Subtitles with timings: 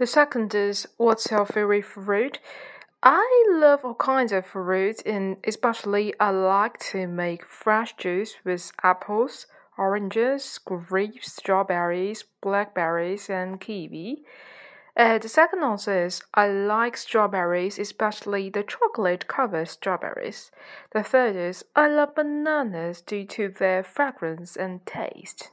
[0.00, 2.38] The second is what's your favorite fruit?
[3.02, 8.72] I love all kinds of fruits, and especially I like to make fresh juice with
[8.82, 14.24] apples, oranges, grapes, strawberries, blackberries, and kiwi.
[14.96, 20.50] Uh, the second answer is I like strawberries, especially the chocolate covered strawberries.
[20.92, 25.50] The third is I love bananas due to their fragrance and taste.